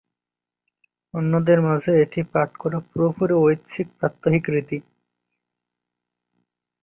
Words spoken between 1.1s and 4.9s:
অন্যদের মাঝে এটি পাঠ করা পুরোপুরি ঐচ্ছিক প্রাত্যহিক রীতি।